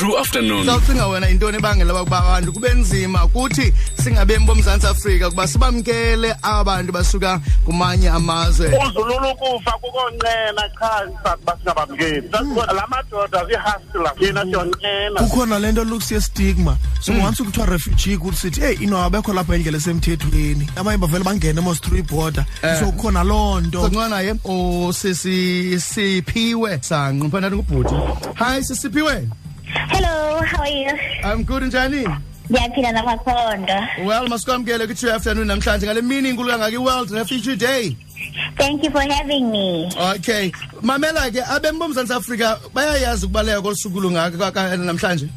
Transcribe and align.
True 0.00 0.16
afternoon. 0.16 0.64
Sawucinga 0.64 1.06
wena 1.06 1.28
into 1.28 1.52
nebangela 1.52 1.92
bakuba 1.92 2.18
abantu 2.18 2.52
kube 2.52 2.74
nzima 2.74 3.26
kuthi 3.28 3.72
singabemi 4.02 4.46
bomzantsi 4.46 4.86
Afrika 4.86 5.30
kuba 5.30 5.46
sibamkele 5.46 6.34
abantu 6.42 6.92
basuka 6.92 7.40
kumanye 7.64 8.08
amazwe. 8.08 8.68
Uzululu 8.68 9.34
kufa 9.36 9.72
kukonqena 9.72 10.62
cha 10.78 11.08
sakuba 11.22 11.56
singabamkeli. 11.56 12.28
Sasibona 12.32 12.72
la 12.72 12.86
madoda 12.86 13.44
zihustler 13.44 14.12
yena 14.20 14.44
siyonqena. 14.44 15.20
Kukhona 15.20 15.58
lento 15.58 15.84
looks 15.84 16.10
ye 16.12 16.20
stigma. 16.20 16.78
So 17.02 17.12
hmm. 17.12 17.24
once 17.24 17.42
ukuthiwa 17.42 17.66
refugee 17.66 18.16
kuthi 18.16 18.36
sithi 18.36 18.60
hey 18.60 18.76
ino 18.80 19.04
abekho 19.04 19.34
lapha 19.34 19.56
indlela 19.56 19.76
esemthethweni. 19.76 20.66
Abanye 20.76 20.98
bavele 20.98 21.24
bangena 21.24 21.62
most 21.62 21.84
three 21.84 22.02
border. 22.02 22.46
Eh. 22.62 22.80
So 22.80 22.86
kukhona 22.92 23.22
loo 23.22 23.60
nto. 23.60 23.84
Singcona 23.84 24.20
ye 24.22 24.34
o 24.44 24.92
sisi 24.92 25.78
siphiwe 25.78 26.78
sanqa 26.82 27.28
phana 27.28 27.50
ngubhuti. 27.50 27.94
Hi 28.36 28.64
sisiphiwe. 28.64 29.28
Hello, 29.74 30.40
how 30.44 30.62
are 30.62 30.68
you? 30.68 30.90
i'm 31.24 31.44
good 31.44 31.62
njani 31.62 32.06
Ngiyaphila 32.50 32.92
namakhondo. 32.92 34.06
well 34.06 34.28
masikwamkele 34.28 34.86
kwi-truAfternoon 34.86 35.46
namhlanje 35.46 35.86
ngale 35.86 36.02
mini 36.02 36.28
inkulu 36.30 36.48
kangaka 36.50 36.72
i-world 36.72 37.10
refugee 37.10 37.56
day 37.56 37.96
Thank 38.56 38.84
you 38.84 38.90
for 38.90 39.00
having 39.02 39.50
me. 39.50 39.90
okay 40.14 40.52
mamela 40.82 41.30
ke 41.30 41.42
abemi 41.54 41.78
bomzantsi 41.78 42.12
afrika 42.12 42.58
bayayazi 42.74 43.26
ukubaleka 43.26 43.62
kolu 43.62 43.76
suku 43.76 44.00
lungaka 44.00 44.52
ka- 44.52 44.76
namhlanje 44.76 45.28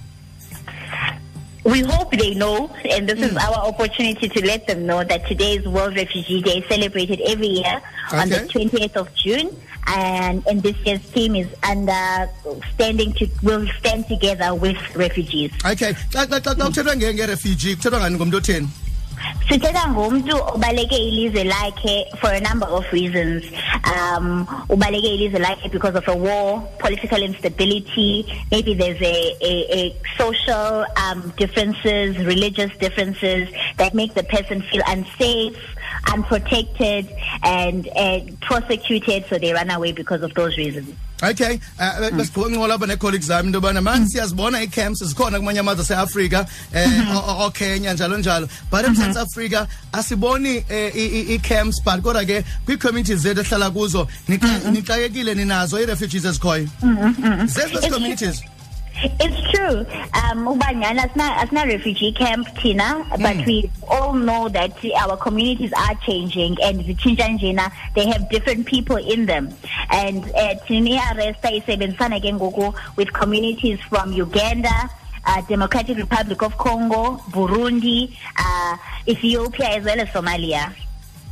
We 1.66 1.80
hope 1.80 2.12
they 2.12 2.34
know, 2.36 2.68
and 2.92 3.08
this 3.08 3.20
is 3.22 3.32
hmm. 3.32 3.38
our 3.38 3.68
opportunity 3.72 4.28
to 4.28 4.46
let 4.46 4.68
them 4.68 4.86
know 4.86 5.02
that 5.02 5.26
today 5.26 5.54
is 5.56 5.66
World 5.66 5.96
Refugee 5.96 6.42
Day, 6.42 6.62
celebrated 6.68 7.22
every 7.22 7.48
year 7.48 7.82
on 8.12 8.28
the 8.28 8.44
Okay. 8.44 8.66
28th 8.68 8.98
of 8.98 9.08
June. 9.16 9.48
And, 9.86 10.46
and 10.48 10.64
this 10.64 10.76
year's 10.86 11.02
theme 11.02 11.36
is 11.36 11.48
under 11.64 12.30
standing 12.74 13.14
to, 13.14 13.28
will 13.44 13.68
stand 13.80 14.08
together 14.08 14.56
with 14.56 14.78
refugees. 14.96 15.52
okay. 15.66 15.94
Xa 16.12 16.26
xa 16.26 16.40
xa 16.40 16.54
xa 16.56 16.64
kuthethwa 16.66 16.96
nge- 16.96 17.14
nge-refugee 17.14 17.76
kuthethwa 17.76 18.00
ngani 18.00 18.16
ngomntu 18.18 18.38
otheni 18.38 18.68
sithetha 19.50 19.90
ngumntu 19.90 20.36
obaleke 20.56 20.98
ilizwe 20.98 21.44
lakhe 21.44 22.06
for 22.20 22.30
a 22.32 22.40
number 22.42 22.66
of 22.68 22.84
reasons. 22.92 23.44
Um 23.86 24.46
ubaleke 24.70 25.08
ilizwe 25.16 25.40
lakhe 25.40 25.72
because 25.72 25.96
of 25.96 26.08
a 26.08 26.16
war 26.16 26.62
political 26.80 27.22
instability. 27.22 28.26
Maybe 28.52 28.74
there's 28.74 29.02
a, 29.02 29.36
a, 29.42 29.54
a 29.80 29.96
social 30.18 30.86
um, 30.98 31.34
differences 31.38 32.18
religious 32.26 32.72
differences 32.78 33.50
that 33.78 33.94
make 33.94 34.14
the 34.14 34.24
person 34.24 34.62
feel 34.64 34.82
unsafe 34.88 35.56
unprotected 36.12 37.10
and, 37.44 37.88
and 37.88 38.40
prosecuted 38.42 39.26
so 39.30 39.38
they 39.38 39.54
run 39.54 39.70
away 39.70 39.92
because 39.92 40.22
of 40.22 40.34
those 40.34 40.58
reasons. 40.58 40.94
Okay 41.24 41.60
uh, 41.80 41.84
uh 41.84 42.12
besigqoka 42.12 42.50
mm. 42.50 42.56
nqola 42.56 42.76
apha 42.76 42.88
nee-colleagues 42.88 43.28
zami 43.28 43.48
into 43.48 43.60
yobana 43.60 43.82
mani 43.82 44.06
mm. 44.06 44.10
siyazibona 44.10 44.62
ii-camps 44.64 45.04
zikhona 45.04 45.40
kumanye 45.40 45.60
amazwe 45.60 45.82
aseafrika 45.84 46.46
eh, 46.74 46.88
mm-hmm. 46.88 47.18
um 47.18 47.42
okenya 47.42 47.94
njalo 47.94 48.18
njalo. 48.18 48.48
But 48.72 48.86
emzantsi 48.86 49.04
mm-hmm. 49.04 49.24
afrika 49.24 49.68
asiboni 49.92 50.66
eh, 50.70 50.94
um 50.96 51.00
ii-camps 51.32 51.84
but 51.84 52.02
kodwa 52.02 52.26
ke 52.26 52.44
kwii-communities 52.66 53.20
zethu 53.20 53.42
ehlala 53.42 53.70
kuzo 53.72 54.08
nixa- 54.30 54.48
mm-hmm. 54.48 54.74
nixakekile 54.74 55.34
ninazo 55.34 55.80
ii-refugees 55.82 56.26
ezikhoyo. 56.26 56.68
Zezi 57.46 57.90
communities 57.90 58.44
It's 59.20 59.52
true. 59.52 59.80
Um, 60.24 60.48
Ubanyana, 60.48 61.06
it's 61.06 61.16
not, 61.16 61.44
it's 61.44 61.52
not 61.52 61.68
refugee 61.68 62.12
camp, 62.14 62.48
Tina, 62.58 63.06
but 63.20 63.46
we 63.46 63.70
all 63.90 64.14
know 64.14 64.48
that 64.50 64.74
our 64.98 65.18
communities 65.18 65.74
are 65.74 65.96
changing 66.06 66.58
and 66.64 66.80
the 66.86 66.96
Chinchanjina, 66.96 67.72
they 67.96 68.08
have 68.08 68.30
different 68.30 68.66
people 68.66 68.98
in 68.98 69.26
them. 69.26 69.50
And 69.92 70.24
uh, 70.24 70.56
Tinia 70.66 71.02
Resta 71.16 71.52
is 71.52 72.14
again 72.14 72.40
with 72.96 73.12
communities 73.14 73.80
from 73.90 74.14
Uganda, 74.14 74.90
uh, 75.26 75.42
Democratic 75.42 75.98
Republic 75.98 76.42
of 76.42 76.58
Congo, 76.58 77.18
Burundi, 77.32 78.16
uh, 78.38 78.78
Ethiopia, 79.08 79.68
as 79.68 79.84
well 79.84 80.00
as 80.00 80.08
Somalia. 80.10 80.74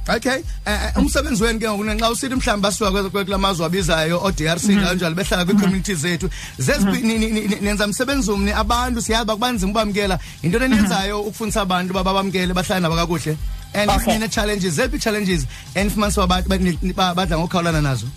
Okay. 0.09 0.43
Eh, 0.65 0.71
eh, 0.71 0.97
umsebenzi 0.97 1.43
wenu 1.43 1.59
ke 1.59 1.67
ngokunxa 1.67 2.09
usithi 2.09 2.35
mhlamba 2.35 2.69
asuka 2.69 3.09
kwelamazwe 3.09 3.65
abizayo 3.65 4.19
o 4.23 4.31
DRC 4.31 4.63
mhm. 4.63 4.83
kanjalo 4.83 5.15
behlala 5.15 5.45
kwi 5.45 5.53
mhm. 5.53 5.61
community 5.61 5.95
zethu. 5.95 6.29
Zesibini 6.57 7.17
mhm. 7.17 7.63
nenza 7.63 7.85
umsebenzi 7.85 8.31
umni 8.31 8.51
abantu 8.51 9.01
siyazi 9.01 9.25
bakubanzima 9.25 9.71
ubamkela. 9.71 10.19
Into 10.43 10.57
eniyenzayo 10.57 11.21
ukufundisa 11.21 11.61
abantu 11.61 11.93
babamkele 11.93 12.53
bahlala 12.53 12.81
nabo 12.81 12.95
kakuhle. 12.95 13.37
And 13.73 13.91
ine 14.07 14.27
challenges 14.27 14.73
zephi 14.75 14.99
challenges 14.99 15.45
enfumanisa 15.75 16.23
abantu 16.23 16.49
badla 16.95 17.37
ngokhawulana 17.37 17.81
nazo? 17.81 18.07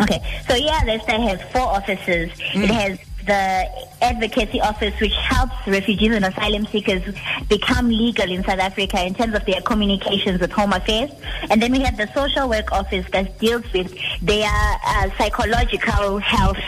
Okay. 0.00 0.20
So 0.48 0.54
yeah 0.54 0.82
let's 0.86 1.06
have 1.06 1.40
four 1.52 1.68
offices. 1.78 2.30
It 2.54 2.68
mm. 2.68 2.70
has 2.70 2.98
the 3.26 3.68
advocacy 4.02 4.60
office, 4.60 4.98
which 5.00 5.14
helps 5.14 5.54
refugees 5.66 6.14
and 6.14 6.24
asylum 6.24 6.66
seekers 6.66 7.02
become 7.48 7.88
legal 7.88 8.30
in 8.30 8.42
South 8.44 8.58
Africa 8.58 9.04
in 9.04 9.14
terms 9.14 9.34
of 9.34 9.44
their 9.44 9.60
communications 9.62 10.40
with 10.40 10.52
Home 10.52 10.72
Affairs. 10.72 11.10
And 11.50 11.60
then 11.60 11.72
we 11.72 11.80
have 11.80 11.96
the 11.96 12.12
social 12.14 12.48
work 12.48 12.72
office 12.72 13.06
that 13.12 13.38
deals 13.38 13.64
with 13.72 13.92
their 14.22 14.48
uh, 14.48 15.10
psychological 15.18 16.18
health 16.18 16.58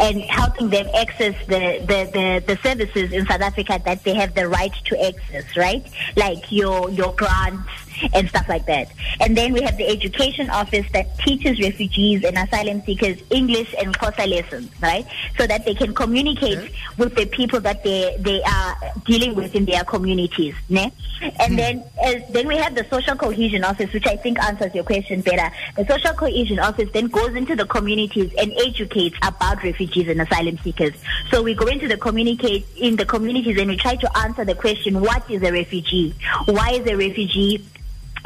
and 0.00 0.22
helping 0.22 0.70
them 0.70 0.86
access 0.94 1.34
the, 1.46 1.80
the, 1.80 2.10
the, 2.12 2.54
the 2.54 2.56
services 2.62 3.12
in 3.12 3.26
South 3.26 3.40
Africa 3.40 3.80
that 3.84 4.04
they 4.04 4.14
have 4.14 4.34
the 4.34 4.48
right 4.48 4.72
to 4.86 5.06
access, 5.06 5.56
right? 5.56 5.84
Like 6.16 6.50
your, 6.50 6.90
your 6.90 7.12
grants 7.14 7.68
and 8.12 8.28
stuff 8.28 8.48
like 8.48 8.66
that. 8.66 8.90
And 9.20 9.36
then 9.36 9.52
we 9.52 9.62
have 9.62 9.76
the 9.76 9.88
education 9.88 10.50
office 10.50 10.86
that 10.92 11.18
teaches 11.18 11.60
refugees 11.60 12.24
and 12.24 12.36
asylum 12.36 12.82
seekers 12.82 13.18
English 13.30 13.74
and 13.78 13.96
Xhosa 13.96 14.28
lessons, 14.28 14.70
right? 14.80 15.06
So 15.38 15.46
that 15.46 15.64
they 15.64 15.74
can 15.74 15.94
communicate 15.94 16.58
Okay. 16.58 16.74
with 16.98 17.14
the 17.14 17.26
people 17.26 17.60
that 17.60 17.82
they, 17.82 18.16
they 18.20 18.42
are 18.42 18.76
dealing 19.04 19.34
with 19.34 19.54
in 19.54 19.64
their 19.64 19.84
communities. 19.84 20.54
Ne? 20.68 20.92
And 21.40 21.58
then 21.58 21.84
uh, 22.04 22.14
then 22.30 22.46
we 22.46 22.56
have 22.56 22.74
the 22.74 22.84
social 22.90 23.16
cohesion 23.16 23.64
office, 23.64 23.92
which 23.92 24.06
I 24.06 24.16
think 24.16 24.38
answers 24.42 24.74
your 24.74 24.84
question 24.84 25.20
better. 25.22 25.50
The 25.76 25.86
social 25.86 26.12
cohesion 26.12 26.58
office 26.58 26.90
then 26.92 27.06
goes 27.06 27.34
into 27.34 27.56
the 27.56 27.64
communities 27.66 28.32
and 28.38 28.52
educates 28.58 29.16
about 29.22 29.62
refugees 29.62 30.08
and 30.08 30.20
asylum 30.20 30.58
seekers. 30.58 30.92
So 31.30 31.42
we 31.42 31.54
go 31.54 31.66
into 31.66 31.88
the 31.88 31.96
communicate 31.96 32.66
in 32.76 32.96
the 32.96 33.06
communities 33.06 33.58
and 33.58 33.68
we 33.70 33.76
try 33.76 33.96
to 33.96 34.18
answer 34.18 34.44
the 34.44 34.54
question, 34.54 35.00
what 35.00 35.28
is 35.30 35.42
a 35.42 35.52
refugee? 35.52 36.14
Why 36.46 36.70
is 36.72 36.86
a 36.86 36.96
refugee 36.96 37.64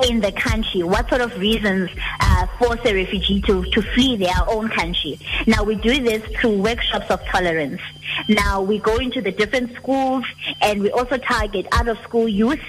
in 0.06 0.20
the 0.20 0.32
country? 0.32 0.82
What 0.82 1.08
sort 1.08 1.20
of 1.20 1.38
reasons 1.38 1.90
uh, 2.20 2.46
force 2.58 2.80
a 2.84 2.94
refugee 2.94 3.40
to, 3.42 3.64
to 3.64 3.82
flee 3.82 4.16
their 4.16 4.48
own 4.48 4.68
country? 4.68 5.18
Now, 5.46 5.64
we 5.64 5.74
do 5.76 6.02
this 6.02 6.22
through 6.36 6.62
workshops 6.62 7.10
of 7.10 7.24
tolerance. 7.26 7.80
Now, 8.28 8.62
we 8.62 8.78
go 8.78 8.96
into 8.96 9.20
the 9.20 9.32
different 9.32 9.74
schools 9.74 10.24
and 10.60 10.82
we 10.82 10.90
also 10.90 11.18
target 11.18 11.66
out 11.72 11.88
of 11.88 11.98
school 11.98 12.28
youth 12.28 12.60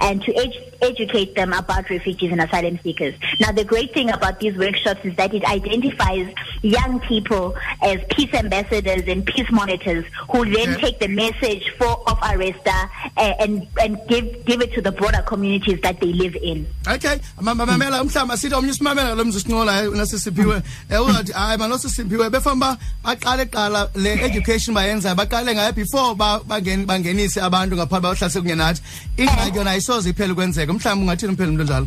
and 0.00 0.22
to 0.22 0.34
ed- 0.34 0.72
educate 0.82 1.34
them 1.34 1.52
about 1.52 1.88
refugees 1.90 2.32
and 2.32 2.40
asylum 2.40 2.78
seekers. 2.82 3.14
Now, 3.40 3.52
the 3.52 3.64
great 3.64 3.92
thing 3.94 4.10
about 4.10 4.40
these 4.40 4.56
workshops 4.56 5.00
is 5.04 5.14
that 5.16 5.32
it 5.34 5.44
identifies 5.44 6.32
young 6.62 7.00
people 7.00 7.54
as 7.82 7.98
peace 8.10 8.32
ambassadors 8.34 9.02
and 9.08 9.24
peace 9.26 9.50
monitors 9.50 10.04
who 10.30 10.44
then 10.44 10.70
Yeah. 10.70 10.76
take 10.76 10.98
the 11.00 11.08
message 11.08 11.64
for 11.78 11.86
of 12.10 12.18
Arresta 12.20 12.88
and, 13.16 13.34
and, 13.40 13.66
and 13.80 14.08
give, 14.08 14.44
give 14.44 14.60
it 14.60 14.72
to 14.74 14.80
the 14.82 14.92
broader 14.92 15.22
communities 15.22 15.80
that 15.82 16.00
they 16.00 16.12
live 16.12 16.36
in. 16.36 16.66
okay 16.88 17.20
Ma- 17.40 17.54
ma- 17.54 17.66
mamela 17.66 18.04
mhlawumbi 18.04 18.32
asithi 18.34 18.54
omnye 18.54 18.70
usimamela 18.70 19.08
ngalo 19.08 19.24
mzi 19.24 19.44
nasisiphiwe 19.96 20.56
um 20.56 21.06
uzawuthi 21.08 21.32
hayi 21.32 21.58
manosisiphiwe 21.58 22.30
befuna 22.30 22.54
uba 22.54 22.78
baqale 23.04 23.44
kuqala 23.44 23.90
le 23.94 24.12
education 24.24 24.74
bayenzayo 24.74 25.14
baqale 25.14 25.54
ngayo 25.54 25.72
before 25.72 26.14
ba- 26.14 26.40
bangen- 26.48 26.86
bangenise 26.86 27.40
abantu 27.42 27.76
ngaphandle 27.76 28.02
bayohlaliseka 28.08 28.40
kunye 28.42 28.54
nathi 28.54 28.82
ingxaki 29.16 29.56
yona 29.58 29.70
ayisoze 29.70 30.10
iphele 30.10 30.32
ukwenzeka 30.32 30.65
ke 30.66 30.72
mhlawumbe 30.72 31.04
ungathini 31.04 31.32
mphela 31.32 31.50
umuntu 31.50 31.62
onjalo? 31.62 31.86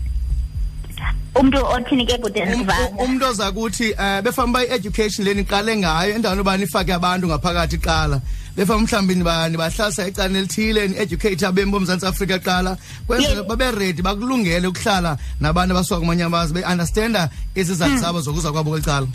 Umuntu 1.35 1.57
othini 1.57 2.05
ke 2.05 2.17
budeni 2.17 2.53
um, 2.53 2.59
sivale 2.59 2.85
umuntu 2.97 3.25
ozakuthi 3.25 3.87
eh 3.99 4.21
befamba 4.21 4.63
i-education 4.63 5.25
leni 5.25 5.43
qale 5.43 5.77
ngayo 5.77 6.15
endaweni 6.15 6.41
ubani 6.41 6.63
ifake 6.63 6.93
abantu 6.93 7.27
ngaphakathi 7.27 7.77
qala 7.77 8.21
befama 8.55 8.81
mhlawumbi 8.81 9.23
bani 9.23 9.57
bahlasa 9.57 10.07
ecane 10.07 10.39
elithile 10.39 10.87
ni-educate 10.87 11.45
abemi 11.45 11.71
bomzantsi 11.71 12.05
afrika 12.05 12.39
qala 12.39 12.77
kwenzele 13.07 13.43
babe 13.43 13.71
redi 13.71 14.01
bakulungele 14.01 14.67
ukuhlala 14.67 15.17
nabantu 15.39 15.73
abasuka 15.73 15.99
kumanye 15.99 16.23
amazwe 16.23 16.61
be-understanda 16.61 17.29
izizathu 17.55 17.91
hmm. 17.91 18.01
zabo 18.01 18.21
zokuza 18.21 18.51
kwabo 18.51 18.69
kweli 18.69 18.85
cala. 18.85 19.07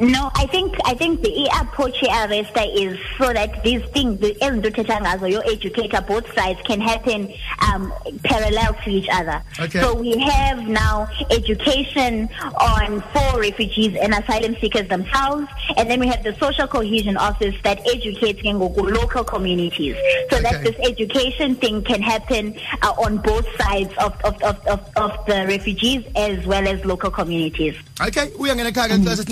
No, 0.00 0.30
I 0.34 0.46
think 0.46 0.76
I 0.86 0.94
think 0.94 1.20
the 1.20 1.50
approach 1.60 2.00
ARESTA 2.00 2.74
is 2.74 2.98
so 3.18 3.32
that 3.34 3.62
these 3.62 3.84
things, 3.90 4.18
the 4.20 4.34
ngazo, 4.40 5.30
your 5.30 5.44
educator, 5.44 6.00
both 6.00 6.32
sides 6.34 6.58
can 6.64 6.80
happen 6.80 7.30
um, 7.70 7.92
parallel 8.24 8.74
to 8.82 8.90
each 8.90 9.08
other. 9.12 9.42
Okay. 9.58 9.80
So 9.80 9.94
we 9.94 10.16
have 10.18 10.66
now 10.66 11.06
education 11.30 12.30
on 12.58 13.02
for 13.12 13.40
refugees 13.40 13.94
and 14.00 14.14
asylum 14.14 14.56
seekers 14.58 14.88
themselves, 14.88 15.46
and 15.76 15.90
then 15.90 16.00
we 16.00 16.08
have 16.08 16.24
the 16.24 16.34
social 16.36 16.66
cohesion 16.66 17.18
office 17.18 17.54
that 17.62 17.80
educates 17.86 18.40
local 18.42 19.22
communities, 19.22 19.96
so 20.30 20.40
that 20.40 20.64
this 20.64 20.76
education 20.80 21.56
thing 21.56 21.82
can 21.82 22.00
happen 22.00 22.58
uh, 22.82 22.94
on 22.98 23.18
both 23.18 23.46
sides 23.60 23.92
of, 23.98 24.18
of, 24.24 24.42
of, 24.42 24.66
of, 24.66 24.80
of 24.96 25.26
the 25.26 25.44
refugees 25.46 26.04
as 26.16 26.46
well 26.46 26.66
as 26.66 26.82
local 26.86 27.10
communities. 27.10 27.76
okay 28.00 28.30
uyangena 28.40 28.72
ekhaya 28.72 28.96
ke 28.96 29.04
xesha 29.04 29.24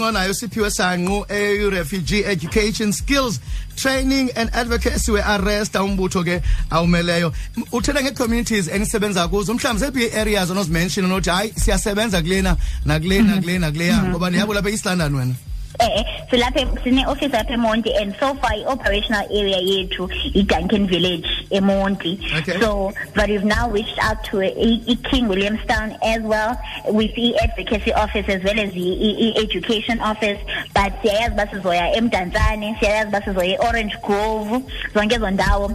siphiwe 0.59 0.71
Sangqu 0.71 1.31
e-refugee 1.31 2.25
education 2.25 2.93
skills 2.93 3.41
training 3.77 4.31
and 4.37 4.51
advocacy 4.53 5.13
we-ARESTA 5.13 5.81
umbutho 5.83 6.25
ke 6.25 6.43
awumeleyo. 6.71 7.33
Uthetha 7.73 8.03
ngee-communities 8.03 8.69
enisebenza 8.69 9.29
kuzo. 9.29 9.55
Mhlawumbi 9.55 9.85
zephi 9.85 10.03
ii-areas 10.05 10.51
onozimenshini 10.51 11.07
onothi 11.07 11.31
hayi 11.31 11.53
siyasebenza 11.57 12.23
kulena 12.23 12.57
nakule 12.85 13.23
mhm. 13.23 13.31
nakule 13.31 13.59
nakuleya? 13.59 13.97
Mhm. 13.97 14.11
Ngoba 14.11 14.31
ndiyabo 14.31 14.55
lapha 14.55 14.71
east 14.71 14.87
london 14.87 15.15
wena 15.15 15.35
Eh, 15.81 16.03
silapha 16.31 16.61
sine-office 16.83 17.31
apha 17.33 17.53
emonti 17.55 17.91
and 18.03 18.13
so 18.19 18.35
far 18.35 18.51
i-operational 18.53 19.25
area 19.31 19.59
yethu 19.63 20.09
i-duncan 20.35 20.89
village 20.89 21.29
emonti. 21.53 22.19
Okay. 22.39 22.59
so 22.61 22.93
but 23.15 23.29
we've 23.29 23.45
now 23.45 23.71
reached 23.71 23.97
out 24.03 24.23
to 24.25 24.41
i-king 24.43 25.29
williamstown 25.29 25.97
as 26.03 26.21
well 26.23 26.59
with 26.87 27.13
i-advocacy 27.17 27.93
office 27.93 28.27
as 28.29 28.43
well 28.43 28.59
as 28.59 28.73
i- 28.75 28.99
i-education 29.27 30.01
office. 30.01 30.41
But 30.75 30.93
siyayazi 31.03 31.33
uba 31.33 31.47
sizoya 31.47 31.95
emdantsane 31.97 32.77
siyayazi 32.81 33.09
uba 33.09 33.21
sizoya 33.21 33.55
e-orange 33.55 33.95
grove. 34.03 34.63
Zonke 34.95 35.15
ezo 35.15 35.31
ndawo 35.31 35.71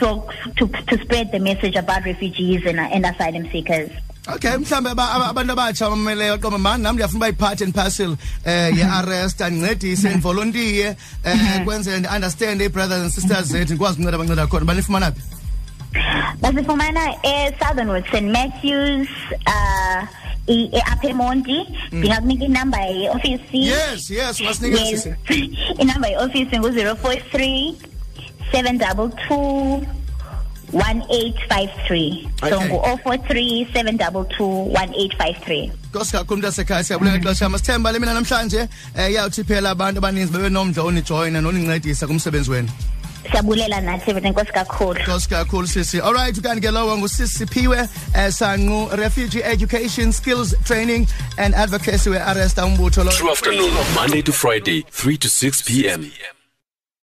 so- 0.00 0.24
to 0.86 0.98
spread 1.04 1.32
the 1.32 1.38
message 1.38 1.76
about 1.76 2.04
refugees 2.06 2.64
and, 2.64 2.80
and 2.80 3.04
asylum 3.04 3.46
seekers 3.52 3.90
okay 4.34 4.56
mhlawumbe 4.56 4.90
aba- 4.90 5.10
aba- 5.14 5.28
abantu 5.30 5.52
abatsha 5.52 5.86
abameleyo 5.86 6.38
qoma 6.38 6.58
mani 6.58 6.82
nam 6.82 6.94
ndiyafuna 6.94 7.18
uba 7.18 7.26
yi-part 7.26 7.60
and 7.62 7.74
parcel 7.74 8.10
um 8.10 8.18
ye-arrest 8.78 9.40
andincedise 9.40 10.08
ndivolontiye 10.14 10.96
um 11.24 11.64
kwenzele 11.64 11.98
ndi-understand 12.00 12.60
ii-brothers 12.60 13.02
and 13.02 13.12
sisters 13.12 13.46
zethu 13.52 13.72
ndikwazi 13.74 13.94
ukunceda 13.94 14.14
abanceda 14.16 14.46
khona 14.46 14.64
banifumana 14.64 15.12
phi? 15.12 15.20
Basifumana 16.40 17.00
e-southernwood 17.22 18.04
st 18.06 18.22
matthews 18.22 19.08
uh 19.46 20.02
i- 20.46 20.68
e- 20.72 20.80
apha 20.92 21.08
emonti. 21.08 21.66
Ndingakunika 21.92 22.44
inamba 22.44 22.78
yeofisi. 22.80 23.58
Yes 23.66 24.10
yes 24.10 24.40
ungasinikela 24.40 24.86
Yes. 24.86 25.08
sisi 25.28 25.50
inamba 25.78 26.08
yeofisi 26.08 26.58
ngu-zero 26.58 26.96
four 26.96 27.16
three 27.32 27.74
seven 28.52 28.78
double 28.78 29.08
two 29.28 29.86
one 30.72 31.02
eight 31.10 31.36
five 31.48 31.70
three. 31.86 32.28
So 32.40 32.46
Okay. 32.56 32.68
ngu-o 32.68 32.96
four 33.02 33.16
three 33.28 33.68
seven 33.72 33.96
double 33.96 34.24
two 34.24 34.46
one 34.46 34.94
eight 34.94 35.14
five 35.18 35.36
three. 35.44 35.70
Nkosi 35.92 36.12
kakhulu 36.12 36.36
mntasekhaya 36.36 36.84
siyabulela 36.84 37.18
xesha 37.18 37.44
yam 37.44 37.58
sithemba 37.58 37.92
le 37.92 37.98
mina 37.98 38.14
namhlanje 38.14 38.60
um 38.62 38.68
iyawuthi 39.10 39.44
phela 39.44 39.70
abantu 39.70 39.98
abaninzi 39.98 40.32
bebenomdla 40.32 40.82
onijoyina 40.82 41.40
nonincedisa 41.40 42.06
kumsebenzi 42.06 42.50
wenu. 42.50 42.68
Siyabulela 43.30 43.80
nathi 43.80 44.12
bete 44.14 44.30
nkosi 44.30 44.52
kakhulu. 44.52 45.00
Nkosi 45.00 45.28
kakhulu 45.28 45.66
sisi. 45.66 46.00
Alright 46.00 46.38
ukanti 46.38 46.60
ke 46.60 46.70
lowo 46.70 46.98
ngusisi 46.98 47.38
siphiwe 47.38 47.80
um 47.80 48.30
Sangqu 48.32 48.96
refugee 48.96 49.42
education 49.42 50.12
skills 50.12 50.54
training 50.64 51.06
and 51.38 51.54
advocacy 51.54 52.10
we-ARESTA 52.10 52.64
umbutho. 52.64 53.04
Lo 53.04 53.10
True 53.10 53.30
afternoon, 53.30 53.72
Monday 53.94 54.22
to 54.22 54.32
Friday, 54.32 54.84
3 54.90 55.16
to 55.16 55.28
6 55.28 55.62
p.m. 55.62 56.10